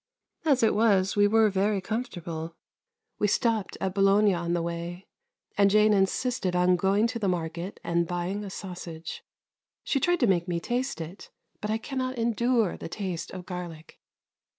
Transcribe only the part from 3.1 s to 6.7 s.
We stopped at Bologna on the way, and Jane insisted